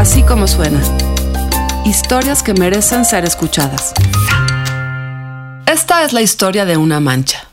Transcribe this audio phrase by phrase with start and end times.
[0.00, 0.80] Así como suena.
[1.84, 3.92] Historias que merecen ser escuchadas.
[5.66, 7.46] Esta es la historia de una mancha.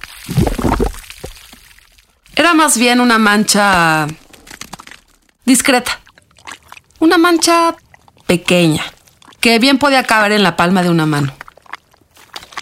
[2.37, 4.07] Era más bien una mancha
[5.43, 5.99] discreta.
[6.99, 7.75] Una mancha
[8.27, 8.85] pequeña,
[9.41, 11.33] que bien podía caber en la palma de una mano.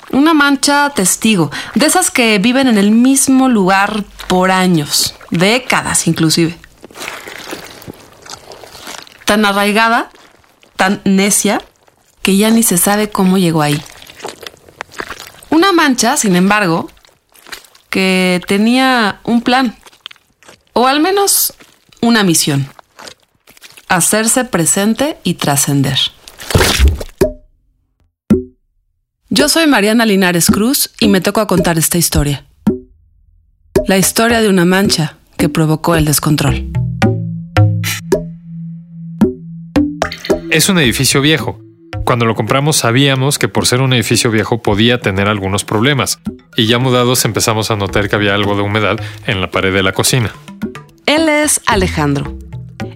[0.10, 6.58] Una mancha testigo, de esas que viven en el mismo lugar por años, décadas inclusive
[9.26, 10.10] tan arraigada,
[10.76, 11.62] tan necia,
[12.22, 13.82] que ya ni se sabe cómo llegó ahí.
[15.50, 16.90] Una mancha, sin embargo,
[17.90, 19.78] que tenía un plan,
[20.74, 21.54] o al menos
[22.02, 22.70] una misión,
[23.88, 25.98] hacerse presente y trascender.
[29.30, 32.46] Yo soy Mariana Linares Cruz y me toca contar esta historia.
[33.88, 36.85] La historia de una mancha que provocó el descontrol.
[40.56, 41.60] Es un edificio viejo.
[42.06, 46.22] Cuando lo compramos sabíamos que por ser un edificio viejo podía tener algunos problemas,
[46.56, 48.98] y ya mudados empezamos a notar que había algo de humedad
[49.28, 50.34] en la pared de la cocina.
[51.08, 52.38] Él es Alejandro,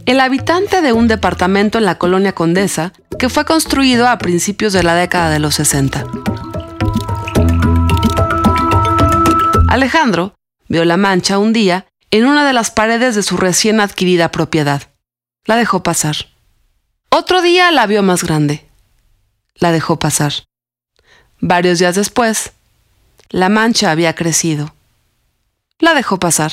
[0.06, 4.84] el habitante de un departamento en la colonia Condesa que fue construido a principios de
[4.84, 6.06] la década de los 60.
[9.68, 10.34] Alejandro
[10.70, 14.84] vio la mancha un día en una de las paredes de su recién adquirida propiedad.
[15.44, 16.16] La dejó pasar.
[17.10, 18.66] Otro día la vio más grande.
[19.56, 20.34] La dejó pasar.
[21.40, 22.54] Varios días después,
[23.30, 24.74] la mancha había crecido.
[25.80, 26.52] La dejó pasar.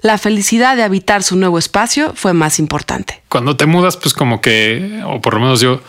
[0.00, 3.22] La felicidad de habitar su nuevo espacio fue más importante.
[3.28, 5.82] Cuando te mudas, pues como que, o por lo menos yo,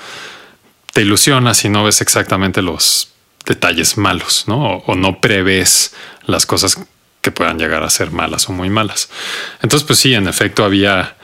[0.94, 3.13] te ilusionas y no ves exactamente los
[3.45, 4.78] detalles malos, ¿no?
[4.78, 5.94] O, no prevés
[6.25, 6.80] las cosas
[7.22, 9.09] que puedan llegar a ser malas o muy malas.
[9.61, 11.16] Entonces, pues sí, en efecto había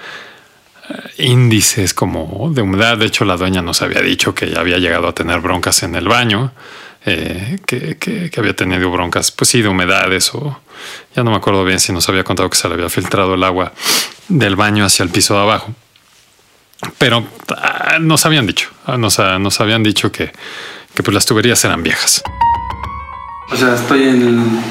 [1.17, 2.97] índices como de humedad.
[2.97, 5.95] De hecho, la dueña nos había dicho que ya había llegado a tener broncas en
[5.95, 6.51] el baño,
[7.05, 10.59] eh, que, había tenido broncas, pues sí, de humedades o
[11.15, 13.43] ya no me acuerdo bien si nos había contado que se le había filtrado el
[13.43, 13.73] agua
[14.27, 15.73] del baño hacia el piso de abajo.
[16.97, 17.25] Pero
[17.57, 20.31] ah, nos habían dicho, ah, nos, ah, nos habían dicho que,
[20.93, 22.21] que pues las tuberías eran viejas.
[23.51, 24.63] O sea, estoy en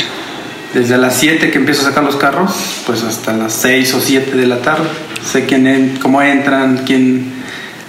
[0.74, 2.52] desde las 7 que empiezo a sacar los carros,
[2.84, 4.88] pues hasta las 6 o 7 de la tarde.
[5.24, 7.32] Sé quién cómo entran, quién.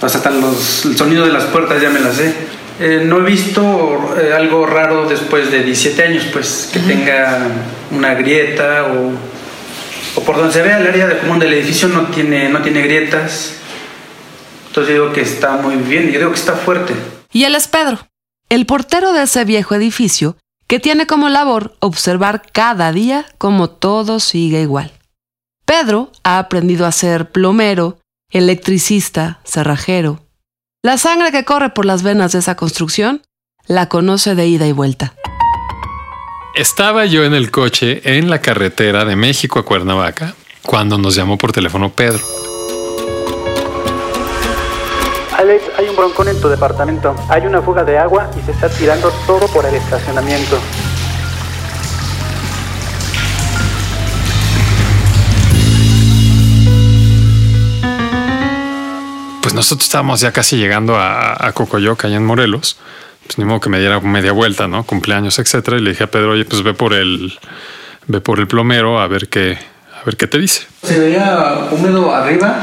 [0.00, 2.34] Pues hasta los, el sonido de las puertas ya me las sé.
[2.78, 7.48] Eh, no he visto eh, algo raro después de 17 años, pues que tenga
[7.90, 9.12] una grieta o,
[10.20, 12.82] o, por donde se vea el área de común del edificio no tiene, no tiene
[12.82, 13.54] grietas.
[14.68, 16.92] Entonces digo que está muy bien, yo digo que está fuerte.
[17.32, 17.98] Y él es Pedro,
[18.50, 20.36] el portero de ese viejo edificio
[20.66, 24.92] que tiene como labor observar cada día cómo todo sigue igual.
[25.66, 27.98] Pedro ha aprendido a ser plomero,
[28.30, 30.20] electricista, cerrajero.
[30.84, 33.22] La sangre que corre por las venas de esa construcción
[33.66, 35.14] la conoce de ida y vuelta.
[36.54, 41.36] Estaba yo en el coche en la carretera de México a Cuernavaca cuando nos llamó
[41.36, 42.24] por teléfono Pedro.
[45.36, 47.16] Alex, hay un broncón en tu departamento.
[47.28, 50.60] Hay una fuga de agua y se está tirando todo por el estacionamiento.
[59.56, 62.78] Nosotros estábamos ya casi llegando a, a Cocoyoc, allá en Morelos.
[63.24, 64.84] Pues ni modo que me diera media vuelta, ¿no?
[64.84, 65.78] Cumpleaños, etcétera.
[65.78, 67.36] Y le dije a Pedro, oye, pues ve por el,
[68.06, 69.58] ve por el plomero a ver qué,
[70.00, 70.66] a ver qué te dice.
[70.84, 72.60] Se veía húmedo arriba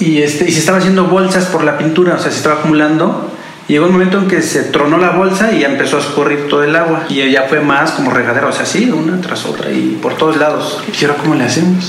[0.00, 3.30] y, este, y se estaba haciendo bolsas por la pintura, o sea, se estaba acumulando.
[3.68, 6.48] Y llegó un momento en que se tronó la bolsa y ya empezó a escurrir
[6.48, 7.04] todo el agua.
[7.08, 10.38] Y ya fue más como regadera, o sea, sí, una tras otra y por todos
[10.38, 10.82] lados.
[11.00, 11.88] ¿Y ahora cómo le hacemos?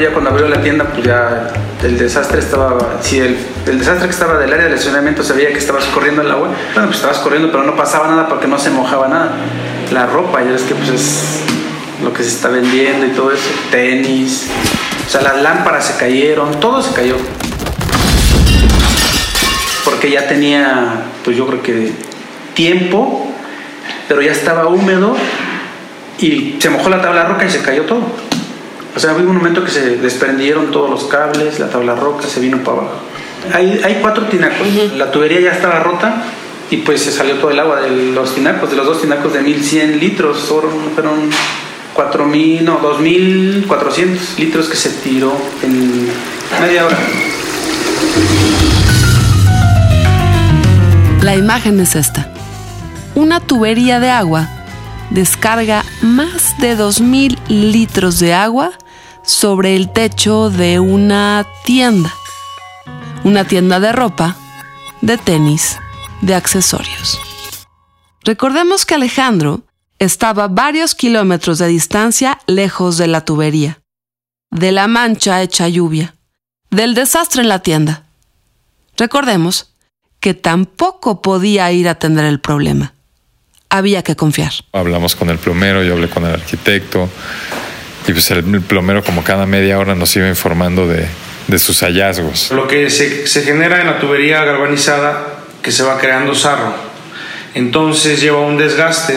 [0.00, 1.48] Ya cuando abrió la tienda, pues ya
[1.82, 3.36] el desastre estaba, si el,
[3.66, 6.48] el, desastre que estaba del área de estacionamiento se veía que estaba corriendo el agua,
[6.72, 9.32] bueno, pues estabas corriendo, pero no pasaba nada porque no se mojaba nada
[9.92, 11.40] la ropa, ya es que pues es
[12.02, 14.48] lo que se está vendiendo y todo eso, tenis,
[15.06, 17.16] o sea, las lámparas se cayeron, todo se cayó.
[19.84, 21.92] Porque ya tenía, pues yo creo que
[22.54, 23.30] tiempo,
[24.08, 25.16] pero ya estaba húmedo
[26.18, 28.31] y se mojó la tabla roca y se cayó todo.
[28.94, 32.40] O sea, hubo un momento que se desprendieron todos los cables, la tabla roca se
[32.40, 32.94] vino para abajo.
[33.52, 34.66] Hay, hay cuatro tinacos,
[34.96, 36.24] la tubería ya estaba rota
[36.70, 39.40] y pues se salió todo el agua de los tinacos, de los dos tinacos de
[39.40, 41.30] 1100 litros, fueron, fueron
[41.94, 46.08] 4000, no, 2400 litros que se tiró en
[46.60, 46.98] media hora.
[51.22, 52.32] La imagen es esta.
[53.14, 54.48] Una tubería de agua
[55.10, 58.72] descarga más de 2.000 litros de agua
[59.22, 62.12] sobre el techo de una tienda.
[63.24, 64.36] Una tienda de ropa,
[65.00, 65.78] de tenis,
[66.20, 67.18] de accesorios.
[68.24, 69.62] Recordemos que Alejandro
[69.98, 73.80] estaba varios kilómetros de distancia lejos de la tubería,
[74.50, 76.14] de la mancha hecha lluvia,
[76.70, 78.04] del desastre en la tienda.
[78.96, 79.72] Recordemos
[80.20, 82.94] que tampoco podía ir a atender el problema.
[83.70, 84.52] Había que confiar.
[84.72, 87.08] Hablamos con el plomero, yo hablé con el arquitecto,
[88.06, 91.06] y pues el plomero como cada media hora nos iba informando de,
[91.46, 92.50] de sus hallazgos.
[92.50, 96.74] Lo que se, se genera en la tubería galvanizada, que se va creando sarro,
[97.54, 99.16] entonces lleva un desgaste.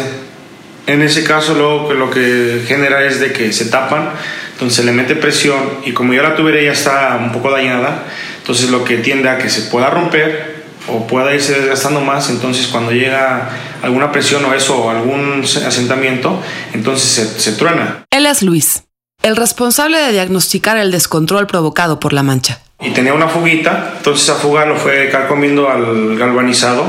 [0.87, 4.11] En ese caso luego lo que genera es de que se tapan,
[4.53, 8.03] entonces se le mete presión y como ya la tubería ya está un poco dañada,
[8.37, 12.67] entonces lo que tiende a que se pueda romper o pueda irse desgastando más, entonces
[12.67, 13.49] cuando llega
[13.81, 16.41] alguna presión o eso o algún asentamiento,
[16.73, 18.04] entonces se, se truena.
[18.15, 18.85] Él es Luis,
[19.23, 22.61] el responsable de diagnosticar el descontrol provocado por la mancha.
[22.79, 26.85] Y tenía una fuguita, entonces esa fuga lo fue carcomiendo al galvanizado,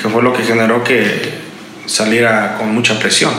[0.00, 1.34] que fue lo que generó que
[1.86, 3.32] saliera con mucha presión.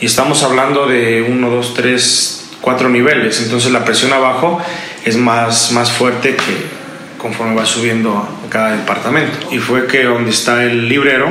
[0.00, 4.60] Y estamos hablando de 1, 2, 3, 4 niveles, entonces la presión abajo
[5.04, 9.46] es más, más fuerte que conforme va subiendo cada departamento.
[9.52, 11.28] Y fue que donde está el librero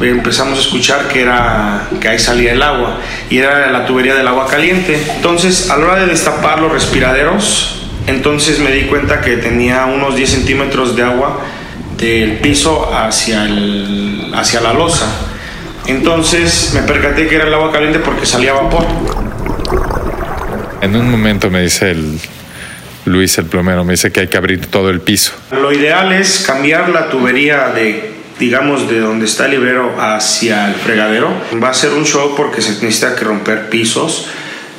[0.00, 2.98] empezamos a escuchar que, era, que ahí salía el agua
[3.30, 5.00] y era la tubería del agua caliente.
[5.16, 10.16] Entonces, a la hora de destapar los respiraderos, entonces me di cuenta que tenía unos
[10.16, 11.40] 10 centímetros de agua
[11.96, 15.06] del piso hacia, el, hacia la losa.
[15.86, 18.84] Entonces me percaté que era el agua caliente porque salía vapor.
[20.82, 22.20] En un momento me dice el,
[23.06, 25.32] Luis el plomero me dice que hay que abrir todo el piso.
[25.52, 30.74] Lo ideal es cambiar la tubería de, digamos, de donde está el librero hacia el
[30.74, 31.30] fregadero.
[31.62, 34.28] Va a ser un show porque se necesita que romper pisos,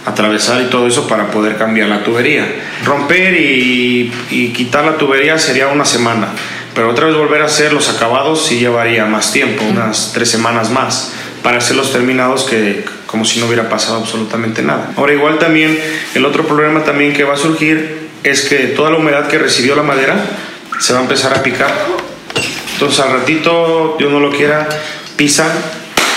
[0.05, 2.47] atravesar y todo eso para poder cambiar la tubería.
[2.85, 6.29] Romper y, y quitar la tubería sería una semana,
[6.73, 10.69] pero otra vez volver a hacer los acabados sí llevaría más tiempo, unas tres semanas
[10.69, 11.13] más
[11.43, 14.91] para hacer los terminados que como si no hubiera pasado absolutamente nada.
[14.97, 15.79] Ahora igual también
[16.13, 19.75] el otro problema también que va a surgir es que toda la humedad que recibió
[19.75, 20.15] la madera
[20.79, 21.71] se va a empezar a picar.
[22.77, 24.69] Entonces al ratito, Dios no lo quiera,
[25.15, 25.51] pisa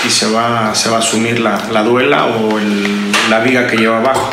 [0.07, 3.79] y se va, se va a asumir la, la duela o el, la viga que
[3.79, 4.31] lleva abajo.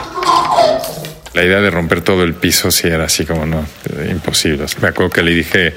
[1.34, 3.66] La idea de romper todo el piso sí era así como no,
[4.10, 4.66] imposible.
[4.82, 5.76] Me acuerdo que le dije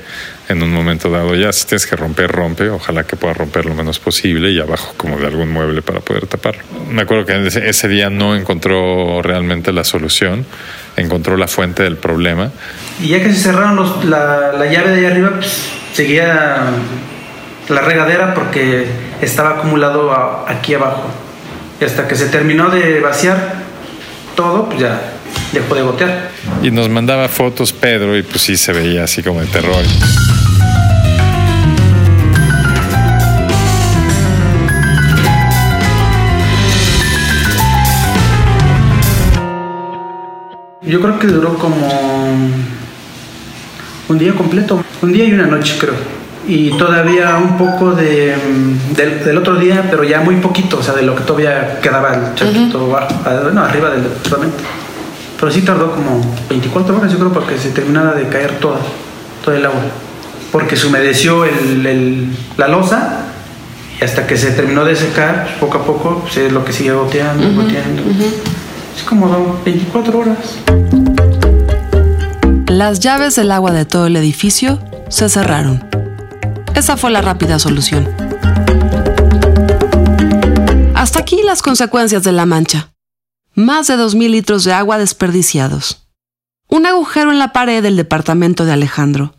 [0.48, 3.74] en un momento dado, ya si tienes que romper, rompe, ojalá que pueda romper lo
[3.74, 6.62] menos posible y abajo como de algún mueble para poder taparlo.
[6.88, 10.44] Me acuerdo que ese, ese día no encontró realmente la solución,
[10.96, 12.50] encontró la fuente del problema.
[13.00, 16.64] Y ya que se cerraron los, la, la, llave de allá arriba, pues, seguía
[17.68, 18.86] la regadera porque
[19.20, 21.04] estaba acumulado a, aquí abajo.
[21.80, 23.36] Y hasta que se terminó de vaciar
[24.34, 25.00] todo, pues ya
[25.52, 26.30] dejó de gotear.
[26.62, 29.84] Y nos mandaba fotos Pedro y pues sí se veía así como de terror.
[40.82, 41.88] Yo creo que duró como
[44.10, 45.94] un día completo, un día y una noche creo.
[46.46, 48.34] Y todavía un poco de,
[48.96, 52.14] del, del, otro día, pero ya muy poquito, o sea, de lo que todavía quedaba
[52.14, 53.52] el charquito uh -huh.
[53.52, 54.58] no, arriba del departamento.
[55.38, 58.78] Pero sí tardó como 24 horas, yo creo, para que se terminara de caer toda,
[59.44, 59.80] todo el agua.
[60.50, 63.26] Porque se humedeció el, el, la losa
[64.00, 66.72] y hasta que se terminó de secar, pues, poco a poco, pues, es lo que
[66.72, 68.02] sigue goteando, uh -huh, goteando.
[68.02, 68.96] Uh -huh.
[68.96, 71.29] Es como 24 horas.
[72.80, 74.78] Las llaves del agua de todo el edificio
[75.10, 75.86] se cerraron.
[76.74, 78.08] Esa fue la rápida solución.
[80.94, 82.94] Hasta aquí las consecuencias de la mancha.
[83.54, 86.08] Más de 2.000 litros de agua desperdiciados.
[86.68, 89.34] Un agujero en la pared del departamento de Alejandro.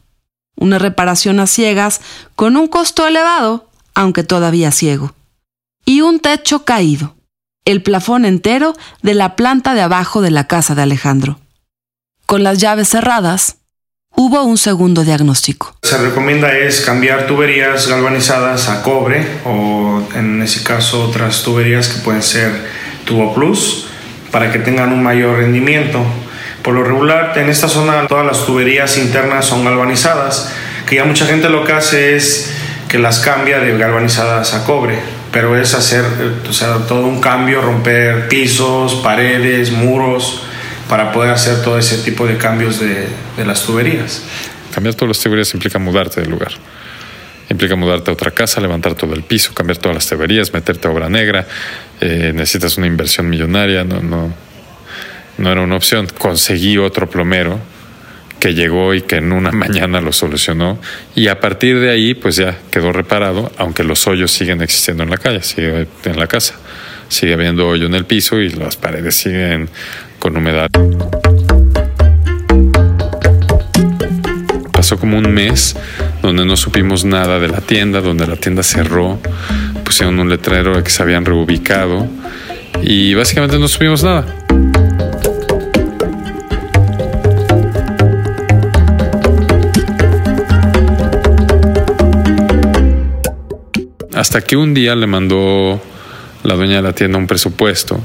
[0.55, 1.99] Una reparación a ciegas
[2.35, 5.15] con un costo elevado, aunque todavía ciego.
[5.83, 7.15] Y un techo caído
[7.65, 11.39] el plafón entero de la planta de abajo de la casa de Alejandro.
[12.31, 13.57] Con las llaves cerradas,
[14.15, 15.75] hubo un segundo diagnóstico.
[15.83, 21.99] Se recomienda es cambiar tuberías galvanizadas a cobre o en ese caso otras tuberías que
[21.99, 22.53] pueden ser
[23.03, 23.87] tubo plus
[24.31, 26.05] para que tengan un mayor rendimiento.
[26.63, 30.53] Por lo regular en esta zona todas las tuberías internas son galvanizadas,
[30.87, 32.49] que ya mucha gente lo que hace es
[32.87, 34.97] que las cambia de galvanizadas a cobre
[35.33, 36.03] pero es hacer
[36.49, 40.43] o sea, todo un cambio, romper pisos, paredes, muros,
[40.91, 43.07] para poder hacer todo ese tipo de cambios de,
[43.45, 44.23] las tuberías.
[44.73, 46.51] Cambiar todas las tuberías implica mudarte del lugar.
[47.49, 50.91] Implica mudarte a otra casa, levantar todo el piso, cambiar todas las tuberías, meterte a
[50.91, 51.47] obra negra.
[52.01, 54.33] eh, necesitas una inversión millonaria, no, no,
[55.37, 56.07] no era una opción.
[56.07, 57.57] Conseguí otro plomero
[58.41, 60.77] que llegó y que en una mañana lo solucionó
[61.15, 65.09] y a partir de ahí pues ya quedó reparado, aunque los hoyos siguen existiendo en
[65.09, 66.55] la calle, sigue en la casa,
[67.07, 69.69] sigue habiendo hoyo en el piso y las paredes siguen
[70.21, 70.69] con humedad.
[74.71, 75.75] Pasó como un mes
[76.21, 79.19] donde no supimos nada de la tienda, donde la tienda cerró,
[79.83, 82.07] pusieron un letrero de que se habían reubicado
[82.83, 84.25] y básicamente no supimos nada.
[94.13, 95.81] Hasta que un día le mandó
[96.43, 97.99] la dueña de la tienda un presupuesto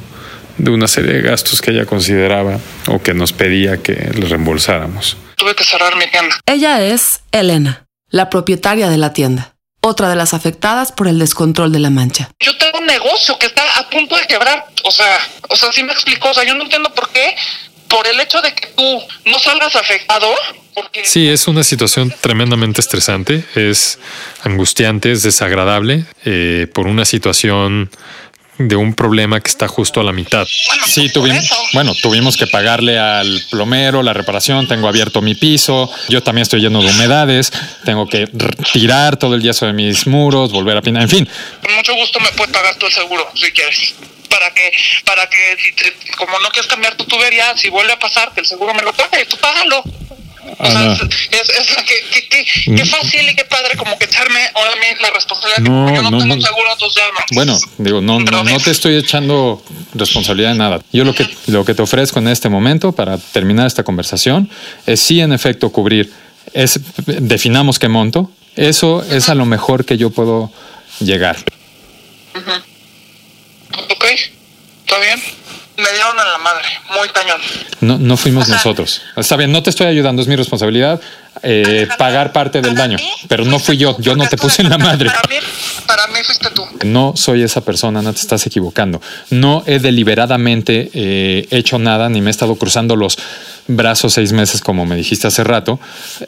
[0.59, 2.59] de una serie de gastos que ella consideraba
[2.89, 5.17] o que nos pedía que le reembolsáramos.
[5.37, 6.35] Tuve que cerrar mi tienda.
[6.47, 11.73] Ella es Elena, la propietaria de la tienda, otra de las afectadas por el descontrol
[11.73, 12.31] de la mancha.
[12.41, 14.67] Yo tengo un negocio que está a punto de quebrar.
[14.85, 16.31] O sea, o sea, sí me explico.
[16.31, 17.35] O sea, yo no entiendo por qué.
[17.89, 20.27] Por el hecho de que tú no salgas afectado.
[20.75, 23.99] Porque Sí, es una situación tremendamente estresante, es
[24.43, 27.89] angustiante, es desagradable eh, por una situación
[28.59, 30.47] de un problema que está justo a la mitad.
[30.69, 35.35] Bueno, Sí, pues tuvimos, bueno, tuvimos que pagarle al plomero la reparación, tengo abierto mi
[35.35, 37.53] piso, yo también estoy lleno de humedades,
[37.85, 38.31] tengo que r-
[38.73, 41.29] tirar todo el yeso de mis muros, volver a pintar, en fin,
[41.63, 43.95] Con mucho gusto me puedes pagar tú el seguro, si quieres.
[44.31, 44.73] Para que,
[45.05, 48.41] para que, si te- como no quieres cambiar tu tubería, si vuelve a pasar, que
[48.41, 49.83] el seguro me lo pague, tú págalo.
[50.59, 54.41] O sea, es, es, qué, qué- qué- qué fácil y qué padre como que echarme
[54.55, 55.63] ahora mí la responsabilidad.
[55.63, 56.43] que No, porque yo no, no, tengo no.
[56.43, 57.21] seguro, entonces ya no.
[57.33, 59.63] Bueno, digo, no, no, no te estoy echando
[59.95, 60.81] responsabilidad de nada.
[60.93, 64.49] Yo lo que, lo que te ofrezco en este momento para terminar esta conversación
[64.87, 66.11] es sí, en efecto, cubrir,
[66.55, 70.51] es, definamos qué monto, eso es a lo mejor que yo puedo
[71.01, 71.37] llegar.
[73.91, 74.05] Ok,
[74.85, 75.23] está bien.
[75.77, 76.65] Me dieron en la madre,
[76.99, 77.41] muy cañón.
[77.81, 78.55] No, no fuimos Ajá.
[78.55, 79.03] nosotros.
[79.17, 81.01] Está bien, no te estoy ayudando, es mi responsabilidad
[81.43, 84.71] eh, pagar parte del daño, mí, pero no fui yo, yo no te puse en
[84.71, 85.11] la madre.
[85.11, 85.37] Para mí,
[85.87, 86.67] para mí fuiste tú.
[86.85, 89.01] No soy esa persona, no te estás equivocando.
[89.31, 93.19] No he deliberadamente eh, hecho nada, ni me he estado cruzando los
[93.69, 95.79] brazos seis meses, como me dijiste hace rato,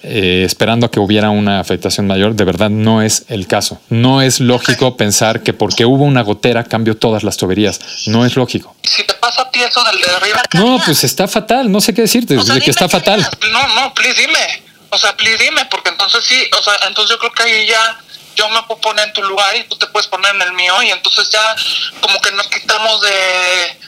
[0.03, 2.35] eh, esperando a que hubiera una afectación mayor.
[2.35, 3.81] De verdad, no es el caso.
[3.89, 7.81] No es lógico pensar que porque hubo una gotera cambio todas las tuberías.
[8.07, 8.75] No es lógico.
[8.83, 10.43] Si te pasa a ti eso del de arriba.
[10.51, 11.71] ¿qué No, pues está fatal.
[11.71, 12.37] No sé qué decirte.
[12.37, 13.29] O sea, de que está fatal.
[13.53, 14.69] No, no, please dime.
[14.91, 18.01] O sea, please dime, porque entonces sí, o sea, entonces yo creo que ahí ya
[18.35, 20.81] yo me puedo poner en tu lugar y tú te puedes poner en el mío
[20.83, 21.55] y entonces ya
[22.01, 23.79] como que nos quitamos de,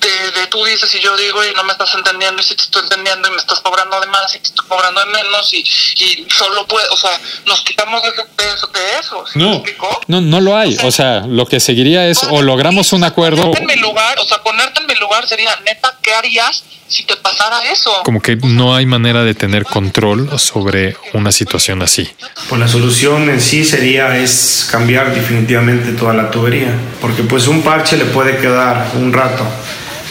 [0.00, 2.62] de, de tú dices y yo digo y no me estás entendiendo y si te
[2.62, 5.58] estoy entendiendo y me estás cobrando de más y te estoy cobrando de menos y,
[5.58, 9.62] y solo puedo, o sea, nos quitamos de, de eso, de eso ¿sí No,
[10.06, 10.76] no, no lo hay.
[10.84, 13.42] O sea, lo que seguiría es o logramos un acuerdo.
[13.42, 17.04] Ponerte en mi lugar, o sea, ponerte en mi lugar sería, neta, ¿qué harías si
[17.04, 17.92] te pasara eso?
[18.04, 22.08] Como que no hay manera de tener control sobre una situación así.
[22.48, 27.62] Pues la solución en sí sería es cambiar definitivamente toda la tubería, porque pues un
[27.62, 29.44] parche le puede quedar un rato,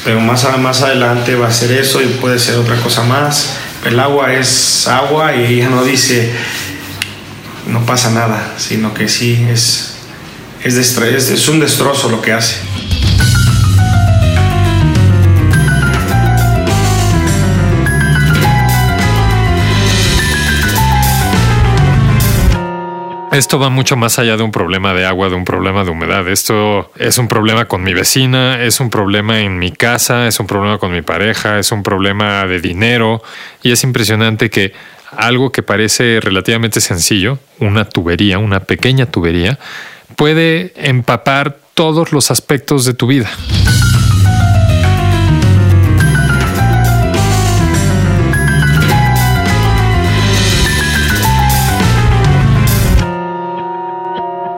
[0.06, 3.50] pero más, más adelante va a ser eso y puede ser otra cosa más.
[3.84, 6.32] El agua es agua y ella no dice
[7.68, 9.96] no pasa nada, sino que sí es,
[10.64, 12.56] es, es un destrozo lo que hace.
[23.36, 26.26] Esto va mucho más allá de un problema de agua, de un problema de humedad.
[26.30, 30.48] Esto es un problema con mi vecina, es un problema en mi casa, es un
[30.48, 33.22] problema con mi pareja, es un problema de dinero.
[33.62, 34.72] Y es impresionante que
[35.12, 39.60] algo que parece relativamente sencillo, una tubería, una pequeña tubería,
[40.16, 43.30] puede empapar todos los aspectos de tu vida.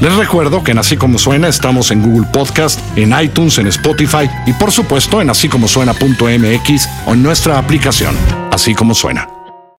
[0.00, 4.30] Les recuerdo que en Así Como Suena estamos en Google Podcast, en iTunes, en Spotify
[4.46, 8.16] y por supuesto en así como suena.mx o en nuestra aplicación,
[8.50, 9.39] Así Como Suena.